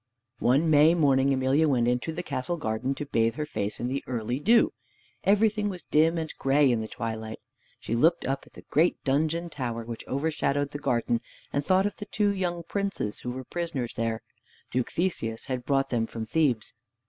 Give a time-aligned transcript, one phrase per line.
[0.39, 4.03] One May morning Emelia went into the castle garden to bathe her face in the
[4.07, 4.73] early dew.
[5.23, 7.37] Everything was dim and gray in the twilight.
[7.79, 11.21] She looked up at the great dungeon tower which overshadowed the garden,
[11.53, 14.23] and thought of the two young princes who were prisoners there.
[14.71, 16.73] Duke Theseus had brought them from Thebes.